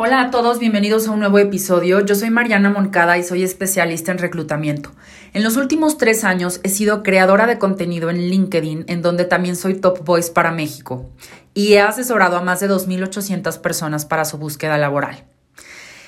Hola 0.00 0.20
a 0.20 0.30
todos, 0.30 0.60
bienvenidos 0.60 1.08
a 1.08 1.10
un 1.10 1.18
nuevo 1.18 1.40
episodio. 1.40 2.06
Yo 2.06 2.14
soy 2.14 2.30
Mariana 2.30 2.70
Moncada 2.70 3.18
y 3.18 3.24
soy 3.24 3.42
especialista 3.42 4.12
en 4.12 4.18
reclutamiento. 4.18 4.92
En 5.32 5.42
los 5.42 5.56
últimos 5.56 5.98
tres 5.98 6.22
años 6.22 6.60
he 6.62 6.68
sido 6.68 7.02
creadora 7.02 7.48
de 7.48 7.58
contenido 7.58 8.08
en 8.08 8.18
LinkedIn, 8.18 8.84
en 8.86 9.02
donde 9.02 9.24
también 9.24 9.56
soy 9.56 9.74
Top 9.74 10.04
Voice 10.04 10.30
para 10.30 10.52
México, 10.52 11.10
y 11.52 11.72
he 11.72 11.80
asesorado 11.80 12.36
a 12.36 12.42
más 12.42 12.60
de 12.60 12.70
2.800 12.70 13.60
personas 13.60 14.04
para 14.04 14.24
su 14.24 14.38
búsqueda 14.38 14.78
laboral. 14.78 15.24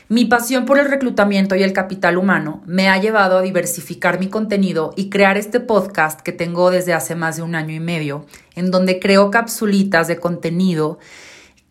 Mi 0.08 0.24
pasión 0.24 0.66
por 0.66 0.78
el 0.78 0.88
reclutamiento 0.88 1.56
y 1.56 1.64
el 1.64 1.72
capital 1.72 2.16
humano 2.16 2.62
me 2.66 2.88
ha 2.88 3.00
llevado 3.00 3.38
a 3.38 3.42
diversificar 3.42 4.20
mi 4.20 4.28
contenido 4.28 4.92
y 4.96 5.10
crear 5.10 5.36
este 5.36 5.58
podcast 5.58 6.20
que 6.20 6.30
tengo 6.30 6.70
desde 6.70 6.92
hace 6.92 7.16
más 7.16 7.38
de 7.38 7.42
un 7.42 7.56
año 7.56 7.74
y 7.74 7.80
medio, 7.80 8.24
en 8.54 8.70
donde 8.70 9.00
creo 9.00 9.32
capsulitas 9.32 10.06
de 10.06 10.20
contenido 10.20 11.00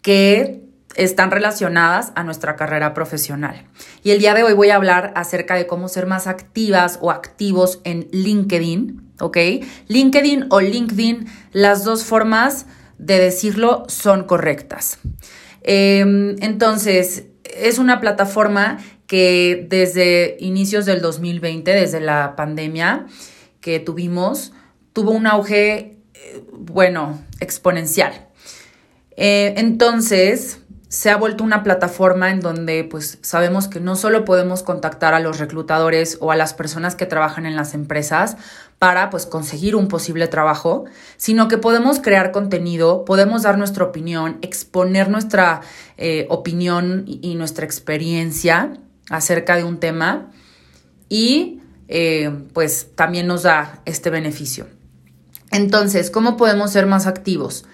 que 0.02 0.69
están 1.00 1.32
relacionadas 1.32 2.12
a 2.16 2.24
nuestra 2.24 2.58
carrera 2.58 2.94
profesional. 2.94 3.66
Y 4.04 4.12
el 4.12 4.20
día 4.20 4.34
de 4.34 4.44
hoy 4.44 4.54
voy 4.54 4.70
a 4.70 4.76
hablar 4.76 5.14
acerca 5.16 5.56
de 5.56 5.66
cómo 5.66 5.88
ser 5.88 6.06
más 6.06 6.28
activas 6.28 7.00
o 7.02 7.10
activos 7.10 7.80
en 7.86 8.10
LinkedIn, 8.12 9.14
¿ok? 9.22 9.38
LinkedIn 9.88 10.48
o 10.50 10.60
LinkedIn, 10.60 11.28
las 11.54 11.86
dos 11.86 12.04
formas 12.04 12.66
de 12.98 13.18
decirlo 13.18 13.86
son 13.88 14.26
correctas. 14.26 15.00
Em, 15.62 16.36
entonces, 16.42 17.28
es 17.44 17.80
una 17.80 18.02
plataforma 18.02 18.78
que 19.08 19.66
desde 19.70 20.36
inicios 20.40 20.86
del 20.86 21.02
2020, 21.02 21.72
desde 21.72 22.02
la 22.02 22.36
pandemia 22.36 23.08
que 23.62 23.80
tuvimos, 23.80 24.52
tuvo 24.92 25.12
un 25.12 25.28
auge, 25.28 25.98
eh, 26.14 26.44
bueno, 26.52 27.22
exponencial. 27.40 28.28
Eh, 29.16 29.54
entonces, 29.58 30.60
se 30.90 31.12
ha 31.12 31.18
vuelto 31.18 31.44
una 31.44 31.62
plataforma 31.62 32.32
en 32.32 32.40
donde 32.40 32.84
pues 32.84 33.20
sabemos 33.22 33.68
que 33.68 33.80
no 33.80 33.96
solo 33.96 34.26
podemos 34.26 34.64
contactar 34.64 35.14
a 35.14 35.20
los 35.20 35.38
reclutadores 35.38 36.18
o 36.20 36.32
a 36.32 36.36
las 36.36 36.56
personas 36.56 36.96
que 36.96 37.06
trabajan 37.06 37.46
en 37.46 37.56
las 37.56 37.76
empresas 37.76 38.38
para 38.80 39.12
pues 39.12 39.28
conseguir 39.28 39.76
un 39.76 39.88
posible 39.88 40.28
trabajo, 40.28 40.86
sino 41.16 41.48
que 41.48 41.60
podemos 41.60 42.00
crear 42.00 42.32
contenido, 42.32 43.06
podemos 43.06 43.44
dar 43.44 43.60
nuestra 43.60 43.86
opinión, 43.86 44.40
exponer 44.42 45.10
nuestra 45.10 45.62
eh, 45.98 46.26
opinión 46.30 47.04
y, 47.06 47.36
nuestra 47.36 47.66
experiencia 47.66 48.74
acerca 49.12 49.58
de 49.58 49.66
un 49.66 49.80
tema 49.80 50.32
y 51.08 51.62
eh, 51.88 52.32
pues 52.54 52.88
también 52.96 53.28
nos 53.28 53.44
da 53.44 53.82
este 53.86 54.10
beneficio. 54.10 54.66
Entonces, 55.52 56.10
¿cómo 56.10 56.36
podemos 56.36 56.72
ser 56.72 56.88
más 56.88 57.06
activos? 57.06 57.66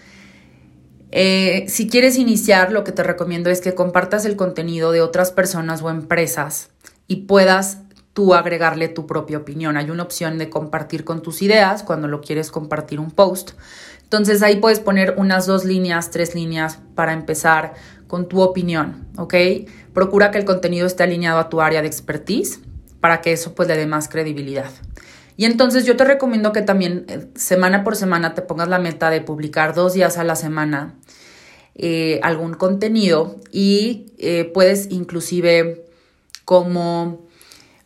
Eh, 1.18 1.64
si 1.70 1.88
quieres 1.88 2.18
iniciar, 2.18 2.74
lo 2.74 2.84
que 2.84 2.92
te 2.92 3.02
recomiendo 3.02 3.50
es 3.50 3.62
que 3.62 3.74
compartas 3.74 4.26
el 4.26 4.36
contenido 4.36 4.92
de 4.92 5.02
otras 5.02 5.32
personas 5.32 5.82
o 5.82 5.90
empresas 5.90 6.72
y 7.08 7.22
puedas 7.22 7.78
tú 8.12 8.34
agregarle 8.34 8.90
tu 8.90 9.08
propia 9.08 9.38
opinión. 9.38 9.78
Hay 9.78 9.90
una 9.90 10.04
opción 10.04 10.38
de 10.38 10.50
compartir 10.50 11.06
con 11.06 11.22
tus 11.22 11.42
ideas 11.42 11.84
cuando 11.84 12.10
lo 12.10 12.20
quieres 12.20 12.52
compartir 12.52 13.00
un 13.00 13.12
post. 13.12 13.52
Entonces 14.04 14.44
ahí 14.44 14.58
puedes 14.58 14.82
poner 14.82 15.16
unas 15.18 15.46
dos 15.46 15.64
líneas, 15.64 16.12
tres 16.12 16.36
líneas 16.36 16.80
para 16.96 17.14
empezar 17.14 17.76
con 18.08 18.28
tu 18.28 18.42
opinión, 18.42 19.08
¿ok? 19.18 19.36
Procura 19.94 20.32
que 20.32 20.40
el 20.40 20.44
contenido 20.44 20.86
esté 20.86 21.04
alineado 21.04 21.40
a 21.40 21.48
tu 21.48 21.62
área 21.62 21.82
de 21.82 21.88
expertise 21.88 22.60
para 23.00 23.22
que 23.22 23.32
eso 23.32 23.56
pues 23.56 23.70
le 23.70 23.78
dé 23.78 23.88
más 23.88 24.10
credibilidad. 24.10 24.70
Y 25.38 25.46
entonces 25.46 25.86
yo 25.86 25.98
te 25.98 26.06
recomiendo 26.06 26.54
que 26.54 26.62
también 26.62 27.06
eh, 27.10 27.28
semana 27.36 27.84
por 27.84 27.96
semana 27.96 28.34
te 28.34 28.42
pongas 28.42 28.70
la 28.70 28.80
meta 28.80 29.10
de 29.10 29.22
publicar 29.22 29.74
dos 29.74 29.94
días 29.94 30.18
a 30.18 30.24
la 30.24 30.36
semana 30.36 30.96
eh, 31.76 32.22
algún 32.24 32.54
contenido 32.54 33.36
y 33.52 34.14
eh, 34.18 34.50
puedes 34.54 34.90
inclusive 34.92 35.86
como, 36.46 37.26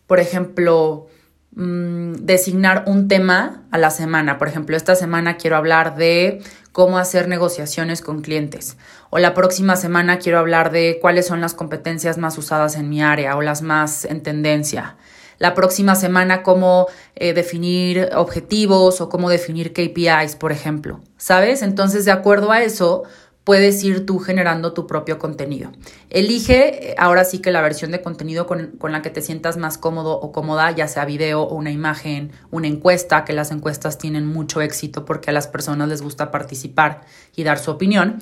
por 0.06 0.20
ejemplo, 0.20 1.08
mm, 1.56 2.14
designar 2.20 2.84
un 2.86 3.08
tema 3.08 3.64
a 3.72 3.80
la 3.80 3.90
semana. 3.90 4.38
Por 4.38 4.48
ejemplo, 4.48 4.78
esta 4.78 4.94
semana 4.94 5.38
quiero 5.38 5.56
hablar 5.56 5.96
de 5.96 6.44
cómo 6.72 7.00
hacer 7.00 7.28
negociaciones 7.28 8.02
con 8.02 8.22
clientes. 8.22 8.78
O 9.10 9.18
la 9.18 9.34
próxima 9.34 9.76
semana 9.76 10.20
quiero 10.20 10.38
hablar 10.38 10.72
de 10.72 11.00
cuáles 11.02 11.26
son 11.26 11.42
las 11.42 11.56
competencias 11.56 12.20
más 12.20 12.38
usadas 12.38 12.76
en 12.76 12.90
mi 12.90 13.02
área 13.02 13.36
o 13.36 13.42
las 13.42 13.64
más 13.64 14.06
en 14.06 14.22
tendencia 14.22 14.98
la 15.40 15.54
próxima 15.56 15.96
semana 15.96 16.44
cómo 16.44 16.88
eh, 17.16 17.34
definir 17.34 18.10
objetivos 18.16 19.02
o 19.02 19.10
cómo 19.10 19.30
definir 19.30 19.74
KPIs, 19.74 20.36
por 20.36 20.52
ejemplo, 20.52 21.02
¿sabes? 21.18 21.62
Entonces, 21.62 22.06
de 22.06 22.12
acuerdo 22.12 22.52
a 22.52 22.62
eso, 22.62 23.04
puedes 23.46 23.84
ir 23.84 24.06
tú 24.06 24.20
generando 24.20 24.74
tu 24.74 24.86
propio 24.86 25.18
contenido. 25.18 25.72
Elige 26.10 26.92
eh, 26.92 26.96
ahora 27.00 27.26
sí 27.26 27.40
que 27.40 27.52
la 27.52 27.62
versión 27.62 27.90
de 27.90 28.02
contenido 28.02 28.46
con, 28.46 28.68
con, 28.78 28.92
la 28.92 29.02
que 29.02 29.10
te 29.10 29.22
sientas 29.22 29.58
más 29.58 29.78
cómodo 29.78 30.20
o 30.20 30.32
cómoda, 30.32 30.70
ya 30.72 30.88
sea 30.88 31.06
video 31.06 31.42
o 31.42 31.56
una 31.56 31.72
imagen, 31.72 32.32
una 32.52 32.68
encuesta, 32.68 33.26
que 33.26 33.34
las 33.34 33.50
encuestas 33.52 33.98
tienen 33.98 34.28
mucho 34.28 34.62
éxito 34.62 35.04
porque 35.04 35.32
a 35.32 35.34
las 35.34 35.48
personas 35.48 35.90
les 35.90 36.02
gusta 36.02 36.30
participar 36.30 37.02
y 37.36 37.44
dar 37.44 37.58
su 37.58 37.72
opinión. 37.72 38.20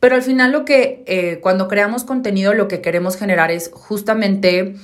Pero 0.00 0.14
al 0.14 0.22
final 0.22 0.52
lo 0.52 0.64
que 0.64 1.04
eh, 1.06 1.38
cuando 1.40 1.68
creamos 1.68 2.04
contenido 2.04 2.54
lo 2.54 2.68
que 2.68 2.80
queremos 2.80 3.16
generar 3.16 3.50
es 3.50 3.70
justamente 3.72 4.74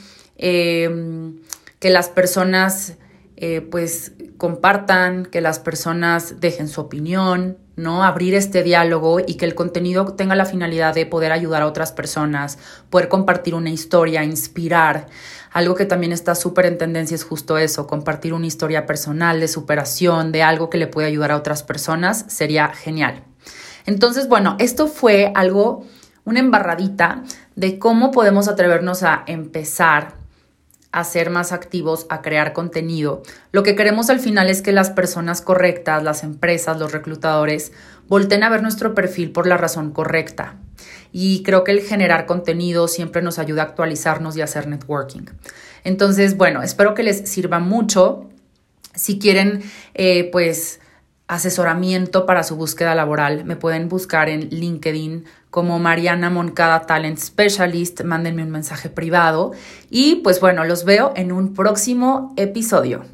que 1.82 1.91
las 1.91 2.09
personas 2.09 2.97
eh, 3.34 3.60
pues 3.60 4.12
compartan, 4.37 5.26
que 5.26 5.41
las 5.41 5.59
personas 5.59 6.38
dejen 6.38 6.69
su 6.69 6.81
opinión, 6.81 7.59
¿no? 7.75 8.04
Abrir 8.04 8.34
este 8.37 8.62
diálogo 8.62 9.19
y 9.19 9.34
que 9.34 9.47
el 9.47 9.56
contenido 9.56 10.15
tenga 10.15 10.37
la 10.37 10.44
finalidad 10.44 10.94
de 10.94 11.06
poder 11.06 11.32
ayudar 11.32 11.62
a 11.62 11.66
otras 11.66 11.91
personas, 11.91 12.56
poder 12.88 13.09
compartir 13.09 13.56
una 13.56 13.70
historia, 13.70 14.22
inspirar. 14.22 15.09
Algo 15.50 15.75
que 15.75 15.84
también 15.84 16.12
está 16.12 16.37
súper 16.37 16.66
en 16.66 16.78
tendencia 16.78 17.16
es 17.16 17.25
justo 17.25 17.59
eso, 17.59 17.88
compartir 17.88 18.32
una 18.32 18.47
historia 18.47 18.87
personal 18.87 19.41
de 19.41 19.49
superación, 19.49 20.31
de 20.31 20.44
algo 20.44 20.70
que 20.70 20.78
le 20.78 20.87
puede 20.87 21.09
ayudar 21.09 21.32
a 21.32 21.37
otras 21.37 21.64
personas, 21.64 22.26
sería 22.28 22.69
genial. 22.69 23.25
Entonces, 23.87 24.28
bueno, 24.28 24.54
esto 24.60 24.87
fue 24.87 25.32
algo, 25.34 25.84
una 26.25 26.38
embarradita 26.38 27.25
de 27.56 27.81
cómo 27.81 28.12
podemos 28.12 28.47
atrevernos 28.47 29.03
a 29.03 29.25
empezar 29.26 30.21
a 30.92 31.04
ser 31.04 31.30
más 31.30 31.53
activos, 31.53 32.06
a 32.10 32.20
crear 32.20 32.53
contenido. 32.53 33.22
Lo 33.50 33.62
que 33.62 33.75
queremos 33.75 34.10
al 34.10 34.20
final 34.20 34.50
es 34.50 34.60
que 34.60 34.72
las 34.72 34.91
personas 34.91 35.41
correctas, 35.41 36.03
las 36.03 36.22
empresas, 36.22 36.78
los 36.78 36.92
reclutadores, 36.92 37.72
volten 38.08 38.42
a 38.42 38.50
ver 38.50 38.62
nuestro 38.62 38.94
perfil 38.94 39.32
por 39.32 39.47
la 39.47 39.56
razón 39.56 39.91
correcta. 39.91 40.56
Y 41.10 41.42
creo 41.42 41.64
que 41.64 41.72
el 41.72 41.81
generar 41.81 42.26
contenido 42.26 42.88
siempre 42.88 43.22
nos 43.22 43.38
ayuda 43.38 43.62
a 43.62 43.66
actualizarnos 43.66 44.36
y 44.36 44.42
a 44.42 44.44
hacer 44.44 44.66
networking. 44.66 45.22
Entonces, 45.82 46.36
bueno, 46.36 46.62
espero 46.62 46.94
que 46.94 47.02
les 47.02 47.28
sirva 47.28 47.58
mucho. 47.58 48.28
Si 48.94 49.19
quieren, 49.19 49.62
eh, 49.94 50.28
pues 50.31 50.81
asesoramiento 51.34 52.26
para 52.26 52.43
su 52.43 52.56
búsqueda 52.56 52.94
laboral, 52.94 53.44
me 53.44 53.56
pueden 53.56 53.88
buscar 53.88 54.28
en 54.28 54.48
LinkedIn 54.50 55.25
como 55.50 55.78
Mariana 55.78 56.31
Moncada 56.31 56.82
Talent 56.87 57.19
Specialist, 57.19 58.03
mándenme 58.03 58.43
un 58.43 58.50
mensaje 58.50 58.88
privado 58.88 59.53
y 59.91 60.16
pues 60.16 60.41
bueno, 60.41 60.65
los 60.65 60.84
veo 60.84 61.12
en 61.16 61.32
un 61.32 61.54
próximo 61.54 62.34
episodio. 62.37 63.04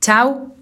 Chao. 0.00 0.59